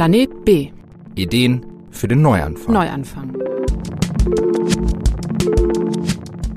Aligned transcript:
Planet 0.00 0.46
B. 0.46 0.70
Ideen 1.14 1.66
für 1.90 2.08
den 2.08 2.22
Neuanfang. 2.22 2.72
Neuanfang. 2.72 3.36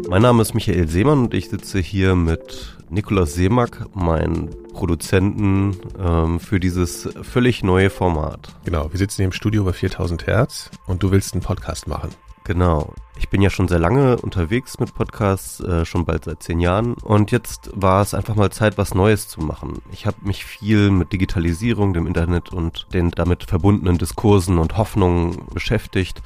Mein 0.08 0.22
Name 0.22 0.42
ist 0.42 0.54
Michael 0.54 0.88
Seemann 0.88 1.24
und 1.26 1.34
ich 1.34 1.50
sitze 1.50 1.80
hier 1.80 2.16
mit 2.16 2.78
Nikolaus 2.90 3.34
Seemack, 3.34 3.86
mein 3.94 4.50
Produzenten 4.72 5.76
ähm, 6.00 6.40
für 6.40 6.62
dieses 6.62 7.10
völlig 7.22 7.64
neue 7.64 7.90
Format. 7.90 8.56
Genau, 8.64 8.90
wir 8.94 8.98
sitzen 8.98 9.18
hier 9.18 9.26
im 9.26 9.34
Studio 9.34 9.66
bei 9.66 9.74
4000 9.74 10.26
Hertz 10.26 10.72
und 10.88 11.04
du 11.04 11.12
willst 11.12 11.34
einen 11.34 11.44
Podcast 11.44 11.86
machen. 11.86 12.12
Genau. 12.44 12.94
Ich 13.16 13.30
bin 13.30 13.42
ja 13.42 13.50
schon 13.50 13.70
sehr 13.70 13.80
lange 13.80 14.18
unterwegs 14.18 14.78
mit 14.80 14.94
Podcasts, 14.94 15.62
äh, 15.62 15.86
schon 15.86 16.04
bald 16.04 16.26
seit 16.26 16.44
zehn 16.44 16.60
Jahren. 16.60 16.96
Und 16.96 17.32
jetzt 17.32 17.70
war 17.74 18.02
es 18.02 18.14
einfach 18.14 18.36
mal 18.36 18.52
Zeit, 18.52 18.78
was 18.78 18.94
Neues 18.94 19.30
zu 19.30 19.40
machen. 19.40 19.82
Ich 19.92 20.06
habe 20.06 20.18
mich 20.24 20.44
viel 20.44 20.90
mit 20.90 21.14
Digitalisierung, 21.14 21.94
dem 21.94 22.08
Internet 22.08 22.52
und 22.52 22.88
den 22.94 23.12
damit 23.12 23.46
verbundenen 23.46 23.98
Diskursen 23.98 24.58
und 24.58 24.78
Hoffnungen 24.78 25.46
beschäftigt. 25.54 26.22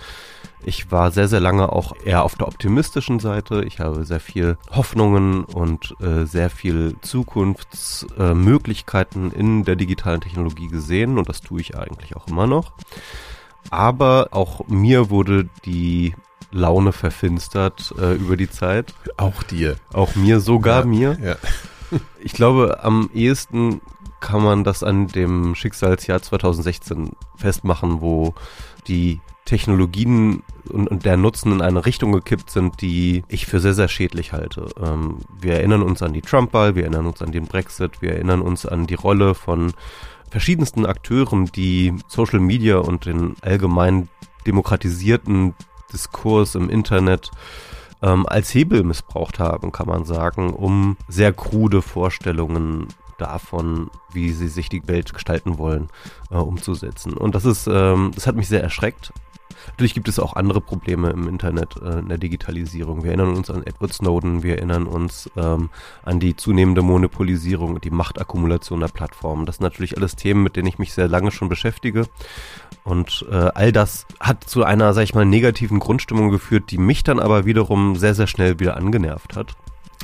Ich 0.64 0.92
war 0.92 1.12
sehr, 1.12 1.28
sehr 1.28 1.40
lange 1.40 1.72
auch 1.72 1.94
eher 2.04 2.24
auf 2.24 2.34
der 2.36 2.48
optimistischen 2.48 3.20
Seite. 3.20 3.64
Ich 3.64 3.80
habe 3.80 4.04
sehr 4.04 4.20
viel 4.20 4.58
Hoffnungen 4.72 5.44
und 5.44 5.94
äh, 6.02 6.26
sehr 6.26 6.50
viel 6.50 6.96
Zukunftsmöglichkeiten 7.02 9.32
äh, 9.32 9.40
in 9.40 9.66
der 9.66 9.76
digitalen 9.76 10.22
Technologie 10.22 10.68
gesehen 10.68 11.20
und 11.20 11.30
das 11.30 11.42
tue 11.42 11.62
ich 11.62 11.78
eigentlich 11.78 12.16
auch 12.16 12.26
immer 12.28 12.48
noch. 12.48 12.74
Aber 13.70 14.30
auch 14.32 14.68
mir 14.68 15.10
wurde 15.10 15.50
die 15.66 16.14
Laune 16.52 16.94
verfinstert 16.94 17.94
äh, 18.00 18.16
über 18.16 18.38
die 18.38 18.50
Zeit. 18.50 18.94
Auch 19.18 19.44
dir. 19.44 19.76
Auch 19.94 20.16
mir, 20.16 20.40
sogar 20.40 20.82
ja, 20.82 20.86
mir. 20.86 21.18
Ja. 21.24 21.36
Ich 22.20 22.34
glaube, 22.34 22.84
am 22.84 23.10
ehesten 23.14 23.80
kann 24.20 24.44
man 24.44 24.66
das 24.66 24.84
an 24.84 25.08
dem 25.08 25.56
Schicksalsjahr 25.56 26.22
2016 26.22 27.12
festmachen, 27.38 28.02
wo 28.02 28.34
die 28.90 29.22
Technologien 29.46 30.44
und, 30.70 30.90
und, 30.90 31.06
der 31.06 31.16
Nutzen 31.16 31.54
in 31.54 31.62
eine 31.62 31.86
Richtung 31.86 32.12
gekippt 32.12 32.50
sind, 32.50 32.82
die 32.82 33.24
ich 33.30 33.46
für 33.46 33.62
sehr, 33.62 33.74
sehr 33.74 33.88
schädlich 33.88 34.34
halte. 34.34 34.68
Ähm, 34.84 35.20
wir 35.40 35.54
erinnern 35.54 35.82
uns 35.82 36.02
an 36.04 36.12
die 36.12 36.22
Trump-Wahl, 36.22 36.76
wir 36.76 36.84
erinnern 36.84 37.06
uns 37.06 37.22
an 37.22 37.32
den 37.32 37.46
Brexit, 37.46 38.02
wir 38.02 38.12
erinnern 38.12 38.42
uns 38.42 38.66
an 38.66 38.86
die 38.88 38.96
Rolle 38.96 39.34
von 39.34 39.72
verschiedensten 40.30 40.86
Akteuren, 40.86 41.46
die 41.48 41.94
Social 42.08 42.40
Media 42.40 42.78
und 42.78 43.06
den 43.06 43.36
allgemein 43.42 44.10
demokratisierten 44.46 45.54
Diskurs 45.92 46.56
im 46.56 46.70
Internet 46.70 47.32
ähm, 48.02 48.26
als 48.28 48.54
Hebel 48.54 48.84
missbraucht 48.84 49.40
haben, 49.40 49.72
kann 49.72 49.88
man 49.88 50.06
sagen, 50.06 50.54
um 50.54 50.98
sehr 51.08 51.34
krude 51.34 51.82
Vorstellungen 51.82 52.88
davon, 53.18 53.90
wie 54.12 54.32
sie 54.32 54.48
sich 54.48 54.70
die 54.70 54.88
Welt 54.88 55.14
gestalten 55.14 55.58
wollen, 55.58 55.90
äh, 56.30 56.36
umzusetzen. 56.36 57.14
Und 57.14 57.36
das 57.36 57.46
ist, 57.46 57.68
ähm, 57.68 58.12
das 58.14 58.28
hat 58.28 58.36
mich 58.36 58.48
sehr 58.48 58.62
erschreckt. 58.62 59.12
Natürlich 59.68 59.94
gibt 59.94 60.08
es 60.08 60.20
auch 60.20 60.36
andere 60.36 60.62
Probleme 60.62 61.10
im 61.10 61.28
Internet, 61.28 61.76
äh, 61.82 62.00
in 62.00 62.10
der 62.10 62.18
Digitalisierung. 62.18 63.04
Wir 63.04 63.12
erinnern 63.12 63.36
uns 63.36 63.50
an 63.50 63.64
Edward 63.66 63.94
Snowden, 63.94 64.44
wir 64.44 64.56
erinnern 64.56 64.88
uns 64.88 65.30
ähm, 65.36 65.70
an 66.04 66.20
die 66.20 66.36
zunehmende 66.36 66.82
Monopolisierung 66.82 67.80
die 67.82 67.90
Machtakkumulation 67.90 68.80
der 68.80 68.88
Plattformen. 68.88 69.46
Das 69.46 69.58
sind 69.58 69.64
natürlich 69.64 69.98
alles 69.98 70.16
Themen, 70.16 70.44
mit 70.44 70.56
denen 70.56 70.68
ich 70.68 70.80
mich 70.80 70.94
sehr 70.94 71.08
lange 71.08 71.32
schon 71.32 71.50
beschäftige. 71.50 72.06
Und 72.84 73.26
äh, 73.30 73.36
all 73.54 73.72
das 73.72 74.06
hat 74.20 74.44
zu 74.46 74.64
einer, 74.64 74.94
sag 74.94 75.04
ich 75.04 75.14
mal, 75.14 75.26
negativen 75.26 75.80
Grundstimmung 75.80 76.30
geführt, 76.30 76.72
die 76.72 76.78
mich 76.78 77.04
dann 77.04 77.20
aber 77.20 77.46
wiederum 77.46 77.96
sehr, 77.96 78.16
sehr 78.16 78.28
schnell 78.28 78.60
wieder 78.60 78.78
angenervt 78.78 79.36
hat. 79.36 79.56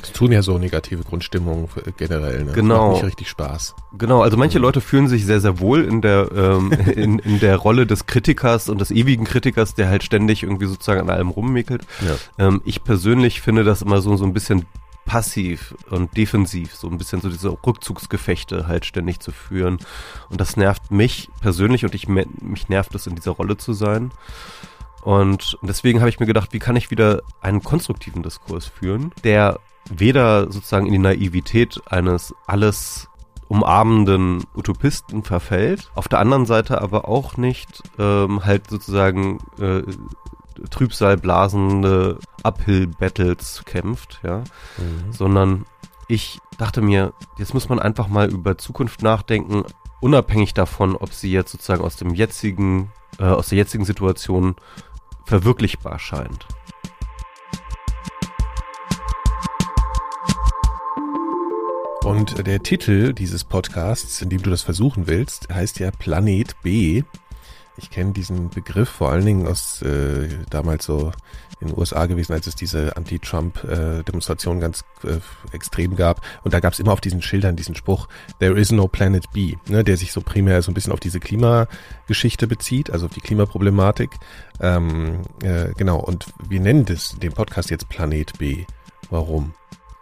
Das 0.04 0.12
tun 0.12 0.32
ja 0.32 0.42
so 0.42 0.58
negative 0.58 1.02
Grundstimmungen 1.02 1.66
generell. 1.96 2.44
Ne? 2.44 2.52
Genau. 2.52 2.92
Nicht 2.92 3.04
richtig 3.04 3.28
Spaß. 3.30 3.74
Genau, 3.96 4.20
also 4.20 4.36
manche 4.36 4.58
Leute 4.58 4.82
fühlen 4.82 5.08
sich 5.08 5.24
sehr, 5.24 5.40
sehr 5.40 5.60
wohl 5.60 5.82
in 5.82 6.02
der, 6.02 6.30
ähm, 6.34 6.72
in, 6.94 7.18
in 7.20 7.40
der 7.40 7.56
Rolle 7.56 7.86
des 7.86 8.04
Kritikers 8.04 8.68
und 8.68 8.80
des 8.80 8.90
ewigen 8.90 9.24
Kritikers, 9.24 9.74
der 9.74 9.88
halt 9.88 10.02
ständig 10.02 10.42
irgendwie 10.42 10.66
sozusagen 10.66 11.00
an 11.00 11.10
allem 11.10 11.30
rummickelt. 11.30 11.86
Ja. 12.06 12.46
Ähm, 12.46 12.60
ich 12.66 12.84
persönlich 12.84 13.40
finde 13.40 13.64
das 13.64 13.80
immer 13.80 14.02
so, 14.02 14.16
so 14.16 14.26
ein 14.26 14.34
bisschen 14.34 14.66
passiv 15.06 15.74
und 15.90 16.16
defensiv, 16.16 16.74
so 16.74 16.88
ein 16.88 16.98
bisschen 16.98 17.20
so 17.20 17.28
diese 17.28 17.50
Rückzugsgefechte 17.50 18.66
halt 18.66 18.84
ständig 18.84 19.20
zu 19.20 19.32
führen. 19.32 19.78
Und 20.28 20.40
das 20.40 20.56
nervt 20.56 20.90
mich 20.90 21.30
persönlich 21.40 21.84
und 21.84 21.94
ich, 21.94 22.08
mich 22.08 22.68
nervt 22.68 22.94
es 22.94 23.06
in 23.06 23.14
dieser 23.14 23.32
Rolle 23.32 23.56
zu 23.56 23.72
sein. 23.72 24.12
Und 25.02 25.58
deswegen 25.60 26.00
habe 26.00 26.08
ich 26.08 26.18
mir 26.18 26.26
gedacht, 26.26 26.54
wie 26.54 26.58
kann 26.58 26.76
ich 26.76 26.90
wieder 26.90 27.22
einen 27.42 27.62
konstruktiven 27.62 28.22
Diskurs 28.22 28.66
führen, 28.66 29.12
der 29.22 29.60
weder 29.90 30.50
sozusagen 30.50 30.86
in 30.86 30.92
die 30.92 30.98
Naivität 30.98 31.80
eines 31.86 32.34
alles 32.46 33.08
umarmenden 33.48 34.44
Utopisten 34.54 35.22
verfällt, 35.22 35.90
auf 35.94 36.08
der 36.08 36.18
anderen 36.18 36.46
Seite 36.46 36.80
aber 36.80 37.08
auch 37.08 37.36
nicht 37.36 37.82
ähm, 37.98 38.44
halt 38.44 38.70
sozusagen 38.70 39.38
äh, 39.60 39.82
Trübsalblasende 40.70 42.18
Uphill-Battles 42.42 43.64
kämpft, 43.66 44.20
ja, 44.22 44.38
mhm. 44.78 45.12
sondern 45.12 45.66
ich 46.08 46.38
dachte 46.58 46.80
mir, 46.80 47.12
jetzt 47.38 47.54
muss 47.54 47.68
man 47.68 47.78
einfach 47.78 48.08
mal 48.08 48.30
über 48.30 48.56
Zukunft 48.56 49.02
nachdenken, 49.02 49.64
unabhängig 50.00 50.54
davon, 50.54 50.96
ob 50.96 51.12
sie 51.12 51.32
jetzt 51.32 51.52
sozusagen 51.52 51.82
aus 51.82 51.96
dem 51.96 52.14
jetzigen, 52.14 52.92
äh, 53.18 53.24
aus 53.24 53.48
der 53.48 53.58
jetzigen 53.58 53.84
Situation 53.84 54.54
verwirklichbar 55.24 55.98
scheint. 55.98 56.46
Und 62.04 62.46
der 62.46 62.62
Titel 62.62 63.14
dieses 63.14 63.44
Podcasts, 63.44 64.20
in 64.20 64.28
dem 64.28 64.42
du 64.42 64.50
das 64.50 64.60
versuchen 64.60 65.06
willst, 65.06 65.48
heißt 65.48 65.78
ja 65.78 65.90
Planet 65.90 66.54
B. 66.62 67.02
Ich 67.78 67.90
kenne 67.90 68.12
diesen 68.12 68.50
Begriff 68.50 68.90
vor 68.90 69.10
allen 69.10 69.24
Dingen 69.24 69.48
aus 69.48 69.80
äh, 69.80 70.28
damals 70.50 70.84
so 70.84 71.12
in 71.60 71.68
den 71.68 71.78
USA 71.78 72.04
gewesen, 72.04 72.34
als 72.34 72.46
es 72.46 72.54
diese 72.54 72.94
Anti-Trump-Demonstration 72.98 74.58
äh, 74.58 74.60
ganz 74.60 74.84
äh, 75.02 75.18
extrem 75.52 75.96
gab. 75.96 76.20
Und 76.44 76.52
da 76.52 76.60
gab 76.60 76.74
es 76.74 76.78
immer 76.78 76.92
auf 76.92 77.00
diesen 77.00 77.22
Schildern 77.22 77.56
diesen 77.56 77.74
Spruch, 77.74 78.06
There 78.38 78.58
is 78.60 78.70
no 78.70 78.86
Planet 78.86 79.24
B, 79.32 79.56
ne, 79.68 79.82
der 79.82 79.96
sich 79.96 80.12
so 80.12 80.20
primär 80.20 80.60
so 80.60 80.70
ein 80.70 80.74
bisschen 80.74 80.92
auf 80.92 81.00
diese 81.00 81.20
Klimageschichte 81.20 82.46
bezieht, 82.46 82.90
also 82.90 83.06
auf 83.06 83.14
die 83.14 83.22
Klimaproblematik. 83.22 84.10
Ähm, 84.60 85.22
äh, 85.42 85.72
genau, 85.78 86.00
und 86.00 86.26
wir 86.46 86.60
nennen 86.60 86.84
das, 86.84 87.16
den 87.18 87.32
Podcast 87.32 87.70
jetzt 87.70 87.88
Planet 87.88 88.38
B. 88.38 88.66
Warum? 89.08 89.54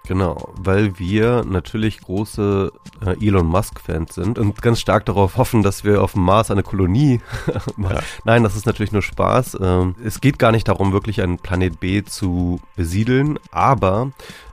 Genau, 0.07 0.53
weil 0.57 0.99
wir 0.99 1.45
natürlich 1.45 2.01
große 2.01 2.73
äh, 3.05 3.25
Elon 3.25 3.47
Musk-Fans 3.47 4.15
sind 4.15 4.37
und 4.37 4.61
ganz 4.61 4.81
stark 4.81 5.07
darauf 5.07 5.37
hoffen, 5.37 5.63
dass 5.63 5.85
wir 5.85 6.03
auf 6.03 6.13
dem 6.13 6.23
Mars 6.23 6.51
eine 6.51 6.65
Kolonie 6.65 7.21
machen. 7.77 7.97
Ja. 7.97 8.03
Nein, 8.25 8.43
das 8.43 8.57
ist 8.57 8.67
natürlich 8.67 8.91
nur 8.91 9.03
Spaß. 9.03 9.59
Ähm, 9.61 9.95
es 10.05 10.21
geht 10.21 10.41
gar 10.41 10.51
nicht 10.51 10.67
darum, 10.67 10.93
wirklich 10.93 11.23
einen 11.23 11.39
Planet 11.39 11.79
B 11.79 12.03
zu 12.03 12.61
besiedeln, 12.75 13.39
aber 13.53 14.11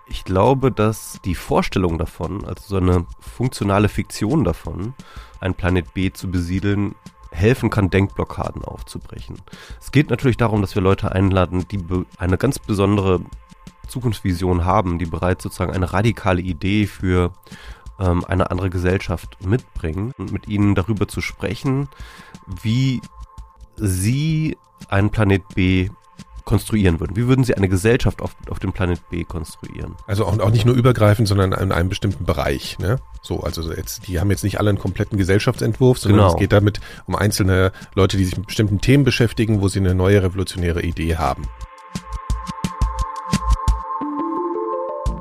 ich 0.07 0.23
glaube, 0.23 0.71
dass 0.71 1.19
die 1.25 1.35
Vorstellung 1.35 1.97
davon, 1.97 2.45
also 2.45 2.63
so 2.67 2.77
eine 2.77 3.05
funktionale 3.19 3.89
Fiktion 3.89 4.43
davon, 4.43 4.93
ein 5.39 5.55
Planet 5.55 5.93
B 5.93 6.11
zu 6.11 6.29
besiedeln, 6.29 6.93
helfen 7.31 7.69
kann, 7.69 7.89
Denkblockaden 7.89 8.63
aufzubrechen. 8.63 9.37
Es 9.79 9.91
geht 9.91 10.09
natürlich 10.09 10.37
darum, 10.37 10.61
dass 10.61 10.75
wir 10.75 10.81
Leute 10.81 11.11
einladen, 11.11 11.67
die 11.69 11.79
eine 12.17 12.37
ganz 12.37 12.59
besondere 12.59 13.21
Zukunftsvision 13.89 14.65
haben, 14.65 14.99
die 14.99 15.05
bereits 15.05 15.43
sozusagen 15.43 15.73
eine 15.73 15.91
radikale 15.91 16.41
Idee 16.41 16.87
für 16.87 17.33
ähm, 17.99 18.23
eine 18.25 18.51
andere 18.51 18.69
Gesellschaft 18.69 19.37
mitbringen 19.45 20.13
und 20.17 20.31
mit 20.31 20.47
ihnen 20.47 20.75
darüber 20.75 21.07
zu 21.07 21.21
sprechen, 21.21 21.89
wie 22.61 23.01
sie 23.75 24.57
einen 24.89 25.09
Planet 25.09 25.43
B 25.55 25.89
konstruieren 26.49 26.99
würden. 26.99 27.15
Wie 27.15 27.27
würden 27.27 27.43
Sie 27.43 27.53
eine 27.53 27.69
Gesellschaft 27.69 28.23
auf, 28.23 28.35
auf 28.49 28.57
dem 28.57 28.73
Planet 28.73 29.07
B 29.11 29.23
konstruieren? 29.23 29.95
Also 30.07 30.25
auch, 30.25 30.39
auch 30.39 30.49
nicht 30.49 30.65
nur 30.65 30.73
übergreifend, 30.73 31.27
sondern 31.27 31.51
in 31.51 31.71
einem 31.71 31.89
bestimmten 31.89 32.25
Bereich. 32.25 32.79
Ne? 32.79 32.97
So, 33.21 33.41
also 33.41 33.71
jetzt, 33.71 34.07
die 34.07 34.19
haben 34.19 34.31
jetzt 34.31 34.43
nicht 34.43 34.59
alle 34.59 34.69
einen 34.69 34.79
kompletten 34.79 35.19
Gesellschaftsentwurf, 35.19 35.99
sondern 35.99 36.21
genau. 36.21 36.33
es 36.33 36.39
geht 36.39 36.51
damit 36.51 36.79
um 37.05 37.15
einzelne 37.15 37.71
Leute, 37.93 38.17
die 38.17 38.25
sich 38.25 38.35
mit 38.35 38.47
bestimmten 38.47 38.81
Themen 38.81 39.03
beschäftigen, 39.03 39.61
wo 39.61 39.67
sie 39.67 39.77
eine 39.77 39.93
neue 39.93 40.23
revolutionäre 40.23 40.81
Idee 40.81 41.17
haben. 41.17 41.43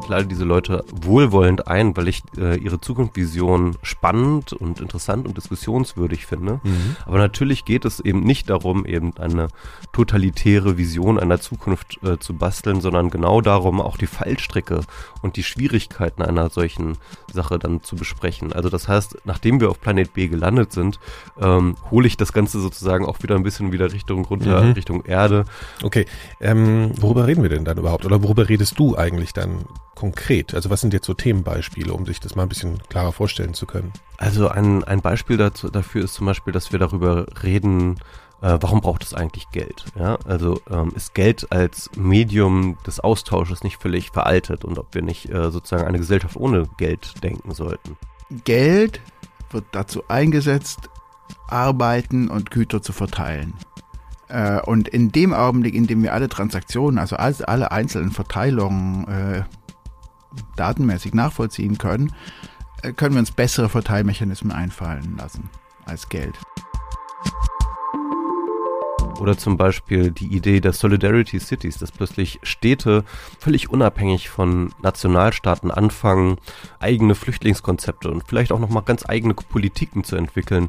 Lade 0.08 0.26
diese 0.26 0.44
Leute 0.44 0.84
wohlwollend 0.92 1.68
ein, 1.68 1.96
weil 1.96 2.08
ich 2.08 2.22
äh, 2.36 2.58
ihre 2.58 2.80
Zukunftsvision 2.80 3.76
spannend 3.82 4.52
und 4.52 4.80
interessant 4.80 5.26
und 5.26 5.36
diskussionswürdig 5.36 6.26
finde. 6.26 6.60
Mhm. 6.62 6.96
Aber 7.06 7.18
natürlich 7.18 7.64
geht 7.64 7.84
es 7.84 8.00
eben 8.00 8.20
nicht 8.20 8.50
darum, 8.50 8.86
eben 8.86 9.16
eine 9.16 9.48
totalitäre 9.92 10.78
Vision 10.78 11.18
einer 11.18 11.40
Zukunft 11.40 11.98
äh, 12.02 12.18
zu 12.18 12.34
basteln, 12.34 12.80
sondern 12.80 13.10
genau 13.10 13.40
darum, 13.40 13.80
auch 13.80 13.96
die 13.96 14.06
Fallstricke 14.06 14.80
und 15.22 15.36
die 15.36 15.42
Schwierigkeiten 15.42 16.22
einer 16.22 16.50
solchen 16.50 16.96
Sache 17.32 17.58
dann 17.58 17.82
zu 17.82 17.96
besprechen. 17.96 18.52
Also 18.52 18.68
das 18.68 18.88
heißt, 18.88 19.18
nachdem 19.24 19.60
wir 19.60 19.70
auf 19.70 19.80
Planet 19.80 20.12
B 20.14 20.28
gelandet 20.28 20.72
sind, 20.72 20.98
ähm, 21.40 21.76
hole 21.90 22.06
ich 22.06 22.16
das 22.16 22.32
Ganze 22.32 22.60
sozusagen 22.60 23.04
auch 23.06 23.22
wieder 23.22 23.34
ein 23.34 23.42
bisschen 23.42 23.72
wieder 23.72 23.92
Richtung 23.92 24.24
runter, 24.24 24.62
mhm. 24.62 24.72
Richtung 24.72 25.04
Erde. 25.04 25.44
Okay, 25.82 26.06
ähm, 26.40 26.92
worüber 27.00 27.26
reden 27.26 27.42
wir 27.42 27.50
denn 27.50 27.64
dann 27.64 27.78
überhaupt? 27.78 28.04
Oder 28.04 28.22
worüber 28.22 28.48
redest 28.48 28.78
du 28.78 28.96
eigentlich 28.96 29.32
dann 29.32 29.64
konkret? 29.98 30.54
Also 30.54 30.70
was 30.70 30.80
sind 30.80 30.92
jetzt 30.92 31.06
so 31.06 31.14
Themenbeispiele, 31.14 31.92
um 31.92 32.06
sich 32.06 32.20
das 32.20 32.36
mal 32.36 32.44
ein 32.44 32.48
bisschen 32.48 32.78
klarer 32.88 33.12
vorstellen 33.12 33.52
zu 33.52 33.66
können? 33.66 33.92
Also 34.16 34.48
ein, 34.48 34.84
ein 34.84 35.02
Beispiel 35.02 35.36
dazu, 35.36 35.68
dafür 35.70 36.04
ist 36.04 36.14
zum 36.14 36.26
Beispiel, 36.26 36.52
dass 36.52 36.70
wir 36.70 36.78
darüber 36.78 37.26
reden, 37.42 37.96
äh, 38.40 38.58
warum 38.60 38.80
braucht 38.80 39.02
es 39.02 39.12
eigentlich 39.12 39.50
Geld? 39.50 39.86
Ja, 39.98 40.16
also 40.24 40.60
ähm, 40.70 40.92
ist 40.94 41.14
Geld 41.14 41.50
als 41.50 41.90
Medium 41.96 42.78
des 42.86 43.00
Austausches 43.00 43.64
nicht 43.64 43.82
völlig 43.82 44.10
veraltet 44.10 44.64
und 44.64 44.78
ob 44.78 44.94
wir 44.94 45.02
nicht 45.02 45.30
äh, 45.30 45.50
sozusagen 45.50 45.88
eine 45.88 45.98
Gesellschaft 45.98 46.36
ohne 46.36 46.68
Geld 46.76 47.24
denken 47.24 47.52
sollten? 47.52 47.96
Geld 48.44 49.00
wird 49.50 49.64
dazu 49.72 50.04
eingesetzt, 50.06 50.90
Arbeiten 51.48 52.28
und 52.28 52.52
Güter 52.52 52.82
zu 52.82 52.92
verteilen. 52.92 53.54
Äh, 54.28 54.60
und 54.60 54.86
in 54.86 55.10
dem 55.10 55.34
Augenblick, 55.34 55.74
in 55.74 55.88
dem 55.88 56.04
wir 56.04 56.14
alle 56.14 56.28
Transaktionen, 56.28 56.98
also 56.98 57.16
alle 57.16 57.72
einzelnen 57.72 58.12
Verteilungen 58.12 59.08
äh, 59.08 59.42
datenmäßig 60.56 61.14
nachvollziehen 61.14 61.78
können, 61.78 62.12
äh, 62.82 62.92
können 62.92 63.14
wir 63.14 63.20
uns 63.20 63.30
bessere 63.30 63.68
Verteilmechanismen 63.68 64.52
einfallen 64.52 65.16
lassen 65.16 65.50
als 65.84 66.08
Geld. 66.08 66.38
Oder 69.18 69.36
zum 69.36 69.56
Beispiel 69.56 70.12
die 70.12 70.28
Idee 70.28 70.60
der 70.60 70.72
Solidarity 70.72 71.40
Cities, 71.40 71.78
dass 71.78 71.90
plötzlich 71.90 72.38
Städte 72.44 73.04
völlig 73.40 73.68
unabhängig 73.68 74.28
von 74.28 74.72
Nationalstaaten 74.80 75.72
anfangen, 75.72 76.36
eigene 76.78 77.16
Flüchtlingskonzepte 77.16 78.10
und 78.10 78.28
vielleicht 78.28 78.52
auch 78.52 78.60
nochmal 78.60 78.84
ganz 78.84 79.08
eigene 79.08 79.34
Politiken 79.34 80.04
zu 80.04 80.14
entwickeln 80.14 80.68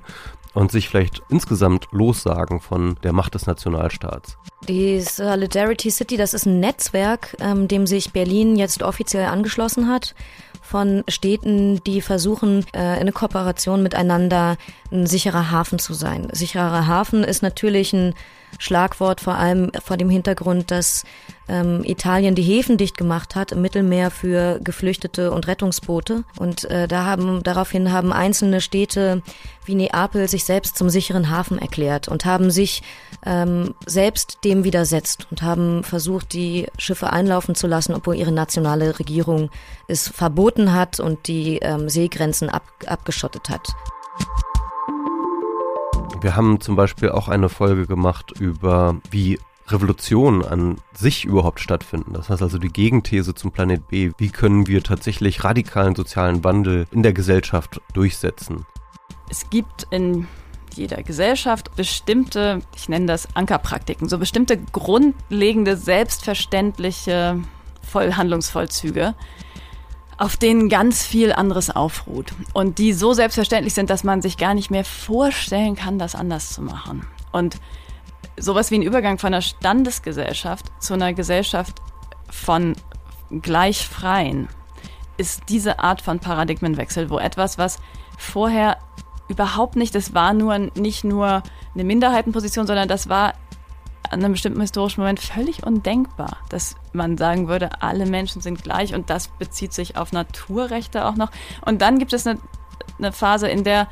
und 0.54 0.72
sich 0.72 0.90
vielleicht 0.90 1.22
insgesamt 1.30 1.88
lossagen 1.92 2.60
von 2.60 2.96
der 3.04 3.14
Macht 3.14 3.36
des 3.36 3.46
Nationalstaats. 3.46 4.38
Die 4.68 5.00
Solidarity 5.00 5.90
City, 5.90 6.18
das 6.18 6.34
ist 6.34 6.46
ein 6.46 6.60
Netzwerk, 6.60 7.36
ähm, 7.40 7.68
dem 7.68 7.88
sich 7.88 8.12
Berlin 8.12 8.56
jetzt 8.56 8.84
offiziell 8.84 9.26
angeschlossen 9.26 9.88
hat 9.88 10.16
von 10.62 11.04
Städten, 11.08 11.84
die 11.84 12.02
versuchen, 12.02 12.66
äh, 12.74 12.80
eine 12.80 13.12
Kooperation 13.12 13.82
miteinander 13.82 14.58
ein 14.92 15.08
sicherer 15.08 15.50
Hafen 15.50 15.80
zu 15.80 15.94
sein. 15.94 16.28
Sicherer 16.32 16.86
Hafen 16.86 17.24
ist 17.24 17.42
natürlich 17.42 17.94
ein 17.94 18.14
Schlagwort, 18.58 19.22
vor 19.22 19.36
allem 19.36 19.72
vor 19.84 19.98
dem 19.98 20.10
Hintergrund, 20.10 20.72
dass 20.72 21.04
ähm, 21.48 21.84
Italien 21.84 22.36
die 22.36 22.44
Häfen 22.44 22.78
dicht 22.78 22.98
gemacht 22.98 23.36
hat 23.36 23.52
im 23.52 23.62
Mittelmeer 23.62 24.12
für 24.12 24.60
Geflüchtete 24.64 25.32
und 25.32 25.48
Rettungsboote. 25.48 26.24
Und 26.38 26.66
äh, 26.66 26.88
da 26.88 27.06
haben, 27.06 27.44
daraufhin 27.44 27.92
haben 27.92 28.14
einzelne 28.14 28.62
Städte 28.62 29.22
wie 29.66 29.76
Neapel 29.76 30.28
sich 30.28 30.46
selbst 30.46 30.78
zum 30.78 30.90
sicheren 30.90 31.30
Hafen 31.30 31.60
erklärt 31.60 32.08
und 32.08 32.26
haben 32.26 32.52
sich 32.52 32.82
ähm, 33.26 33.76
selbst 33.86 34.40
dem 34.44 34.64
widersetzt 34.64 35.28
und 35.32 35.42
haben 35.42 35.84
versucht, 35.84 36.34
die 36.34 36.68
Schiffe 36.78 37.12
einlaufen 37.12 37.56
zu 37.56 37.68
lassen, 37.68 37.94
obwohl 37.94 38.16
ihre 38.16 38.32
nationale 38.32 38.98
Regierung 39.00 39.50
es 39.88 40.08
verboten 40.08 40.74
hat 40.74 41.00
und 41.00 41.28
die 41.28 41.60
ähm, 41.60 41.90
Seegrenzen 41.90 42.50
ab, 42.50 42.64
abgeschottet 42.86 43.50
hat. 43.50 43.68
Wir 46.22 46.36
haben 46.36 46.60
zum 46.60 46.76
Beispiel 46.76 47.10
auch 47.10 47.30
eine 47.30 47.48
Folge 47.48 47.88
gemacht 47.88 48.34
über, 48.40 48.98
wie 49.10 49.40
Revolutionen 49.68 50.44
an 50.44 50.78
sich 50.94 51.24
überhaupt 51.26 51.62
stattfinden. 51.62 52.14
Das 52.14 52.30
heißt 52.30 52.42
also 52.42 52.58
die 52.58 52.70
Gegenthese 52.70 53.36
zum 53.36 53.52
Planet 53.52 53.88
B. 53.88 54.12
Wie 54.18 54.30
können 54.30 54.68
wir 54.68 54.84
tatsächlich 54.84 55.44
radikalen 55.44 55.96
sozialen 55.96 56.44
Wandel 56.44 56.88
in 56.92 57.04
der 57.04 57.14
Gesellschaft 57.14 57.80
durchsetzen? 57.94 58.66
Es 59.30 59.50
gibt 59.50 59.88
in 59.92 60.28
jeder 60.74 61.04
Gesellschaft 61.04 61.76
bestimmte, 61.76 62.62
ich 62.76 62.90
nenne 62.90 63.06
das 63.06 63.28
Ankerpraktiken, 63.36 64.10
so 64.10 64.18
bestimmte 64.18 64.58
grundlegende, 64.58 65.78
selbstverständliche 65.78 67.40
Vollhandlungsvollzüge, 67.82 69.16
auf 70.20 70.36
denen 70.36 70.68
ganz 70.68 71.06
viel 71.06 71.32
anderes 71.32 71.74
aufruht 71.74 72.34
und 72.54 72.78
die 72.78 72.92
so 72.92 73.14
selbstverständlich 73.14 73.74
sind, 73.74 73.90
dass 73.90 74.04
man 74.04 74.22
sich 74.22 74.38
gar 74.38 74.54
nicht 74.54 74.70
mehr 74.70 74.84
vorstellen 74.84 75.76
kann, 75.76 75.98
das 75.98 76.14
anders 76.14 76.52
zu 76.52 76.62
machen. 76.62 77.08
Und 77.32 77.56
sowas 78.38 78.70
wie 78.70 78.76
ein 78.76 78.82
Übergang 78.82 79.18
von 79.18 79.28
einer 79.28 79.42
Standesgesellschaft 79.42 80.66
zu 80.80 80.94
einer 80.94 81.14
Gesellschaft 81.14 81.82
von 82.30 82.76
Gleichfreien 83.32 84.50
ist 85.16 85.44
diese 85.48 85.80
Art 85.80 86.02
von 86.02 86.20
Paradigmenwechsel, 86.20 87.10
wo 87.10 87.18
etwas, 87.18 87.58
was 87.58 87.80
vorher 88.18 88.78
überhaupt 89.30 89.78
nicht, 89.78 89.96
das 89.96 90.14
war 90.14 90.34
nur 90.34 90.58
nicht 90.58 91.06
nur 91.06 91.44
eine 91.74 91.84
Minderheitenposition, 91.86 92.68
sondern 92.68 92.90
das 92.90 93.08
war 93.08 93.36
an 94.10 94.24
einem 94.24 94.34
bestimmten 94.34 94.62
historischen 94.62 95.02
Moment 95.02 95.20
völlig 95.20 95.66
undenkbar, 95.66 96.38
dass 96.50 96.76
man 96.94 97.18
sagen 97.18 97.48
würde, 97.48 97.82
alle 97.82 98.06
Menschen 98.06 98.42
sind 98.42 98.64
gleich 98.64 98.94
und 98.94 99.10
das 99.10 99.28
bezieht 99.28 99.74
sich 99.74 99.98
auf 99.98 100.12
Naturrechte 100.12 101.06
auch 101.06 101.16
noch. 101.16 101.32
Und 101.66 101.82
dann 101.82 102.00
gibt 102.00 102.14
es 102.14 102.26
eine, 102.26 102.40
eine 102.98 103.12
Phase, 103.12 103.48
in 103.48 103.64
der 103.64 103.88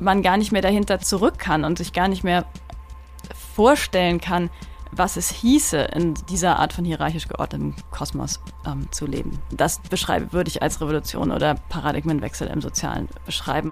man 0.00 0.22
gar 0.22 0.36
nicht 0.36 0.52
mehr 0.52 0.62
dahinter 0.62 0.98
zurück 0.98 1.38
kann 1.38 1.64
und 1.64 1.78
sich 1.78 1.92
gar 1.92 2.08
nicht 2.08 2.24
mehr 2.24 2.44
vorstellen 3.54 4.20
kann, 4.20 4.50
was 4.90 5.16
es 5.16 5.30
hieße, 5.30 5.78
in 5.78 6.14
dieser 6.28 6.58
Art 6.58 6.72
von 6.72 6.84
hierarchisch 6.84 7.26
geordnetem 7.26 7.74
Kosmos 7.90 8.40
ähm, 8.66 8.88
zu 8.92 9.06
leben. 9.06 9.38
Das 9.50 9.80
beschreibe, 9.80 10.32
würde 10.32 10.48
ich 10.48 10.62
als 10.62 10.80
Revolution 10.80 11.30
oder 11.30 11.54
Paradigmenwechsel 11.70 12.48
im 12.48 12.60
Sozialen 12.60 13.08
beschreiben. 13.24 13.70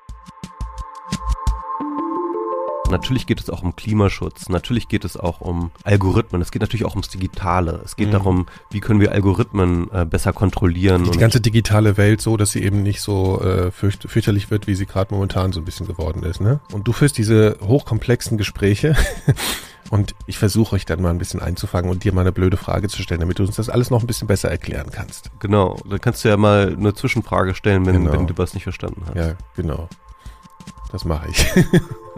Natürlich 2.90 3.26
geht 3.26 3.40
es 3.40 3.50
auch 3.50 3.62
um 3.62 3.76
Klimaschutz, 3.76 4.48
natürlich 4.48 4.88
geht 4.88 5.04
es 5.04 5.16
auch 5.16 5.40
um 5.40 5.70
Algorithmen, 5.84 6.42
es 6.42 6.50
geht 6.50 6.62
natürlich 6.62 6.84
auch 6.84 6.92
ums 6.92 7.08
Digitale. 7.08 7.80
Es 7.84 7.96
geht 7.96 8.08
mhm. 8.08 8.12
darum, 8.12 8.46
wie 8.70 8.80
können 8.80 9.00
wir 9.00 9.12
Algorithmen 9.12 9.90
äh, 9.92 10.04
besser 10.04 10.32
kontrollieren. 10.32 11.10
Die 11.10 11.18
ganze 11.18 11.40
digitale 11.40 11.96
Welt 11.96 12.20
so, 12.20 12.36
dass 12.36 12.52
sie 12.52 12.62
eben 12.62 12.82
nicht 12.82 13.00
so 13.00 13.40
äh, 13.40 13.70
fürcht, 13.70 14.08
fürchterlich 14.08 14.50
wird, 14.50 14.66
wie 14.66 14.74
sie 14.74 14.86
gerade 14.86 15.14
momentan 15.14 15.52
so 15.52 15.60
ein 15.60 15.64
bisschen 15.64 15.86
geworden 15.86 16.22
ist. 16.22 16.40
Ne? 16.40 16.60
Und 16.72 16.86
du 16.86 16.92
führst 16.92 17.18
diese 17.18 17.56
hochkomplexen 17.62 18.38
Gespräche 18.38 18.96
und 19.90 20.14
ich 20.26 20.38
versuche 20.38 20.76
euch 20.76 20.84
dann 20.84 21.02
mal 21.02 21.10
ein 21.10 21.18
bisschen 21.18 21.40
einzufangen 21.40 21.90
und 21.90 22.04
dir 22.04 22.12
mal 22.12 22.22
eine 22.22 22.32
blöde 22.32 22.56
Frage 22.56 22.88
zu 22.88 23.02
stellen, 23.02 23.20
damit 23.20 23.38
du 23.38 23.44
uns 23.44 23.56
das 23.56 23.68
alles 23.68 23.90
noch 23.90 24.00
ein 24.00 24.06
bisschen 24.06 24.28
besser 24.28 24.50
erklären 24.50 24.90
kannst. 24.90 25.30
Genau, 25.40 25.76
dann 25.88 26.00
kannst 26.00 26.24
du 26.24 26.28
ja 26.28 26.36
mal 26.36 26.74
eine 26.76 26.94
Zwischenfrage 26.94 27.54
stellen, 27.54 27.86
wenn, 27.86 28.04
genau. 28.04 28.12
wenn 28.12 28.26
du 28.26 28.36
was 28.36 28.54
nicht 28.54 28.64
verstanden 28.64 29.02
hast. 29.06 29.16
Ja, 29.16 29.34
genau. 29.56 29.88
Das 30.92 31.04
mache 31.04 31.28
ich. 31.30 31.46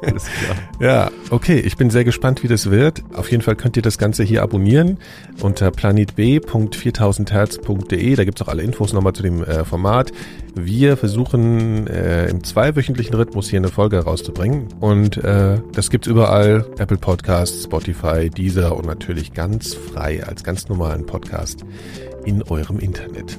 Alles 0.02 0.24
klar. 0.24 0.56
Ja, 0.80 1.10
okay. 1.30 1.60
Ich 1.60 1.76
bin 1.76 1.90
sehr 1.90 2.02
gespannt, 2.04 2.42
wie 2.42 2.48
das 2.48 2.70
wird. 2.70 3.04
Auf 3.14 3.30
jeden 3.30 3.42
Fall 3.42 3.54
könnt 3.54 3.76
ihr 3.76 3.82
das 3.82 3.98
Ganze 3.98 4.24
hier 4.24 4.42
abonnieren 4.42 4.98
unter 5.40 5.70
planetb.4000herz.de. 5.70 8.16
Da 8.16 8.24
gibt's 8.24 8.42
auch 8.42 8.48
alle 8.48 8.62
Infos 8.62 8.92
nochmal 8.92 9.12
zu 9.12 9.22
dem 9.22 9.44
äh, 9.44 9.64
Format. 9.64 10.10
Wir 10.54 10.96
versuchen 10.96 11.86
äh, 11.86 12.26
im 12.28 12.42
zweiwöchentlichen 12.42 13.14
Rhythmus 13.14 13.48
hier 13.48 13.60
eine 13.60 13.68
Folge 13.68 13.94
herauszubringen. 13.96 14.66
Und 14.80 15.18
äh, 15.18 15.60
das 15.72 15.88
gibt's 15.90 16.08
überall. 16.08 16.66
Apple 16.78 16.98
Podcasts, 16.98 17.62
Spotify, 17.64 18.28
Deezer 18.28 18.76
und 18.76 18.86
natürlich 18.86 19.32
ganz 19.32 19.74
frei 19.74 20.24
als 20.24 20.42
ganz 20.42 20.68
normalen 20.68 21.06
Podcast 21.06 21.64
in 22.24 22.42
eurem 22.42 22.80
Internet. 22.80 23.38